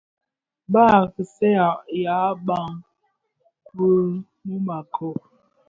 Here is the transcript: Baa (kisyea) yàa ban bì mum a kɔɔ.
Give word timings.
Baa 0.73 1.01
(kisyea) 1.13 1.67
yàa 2.03 2.29
ban 2.45 2.69
bì 3.75 3.87
mum 4.45 4.67
a 4.77 4.79
kɔɔ. 4.93 5.13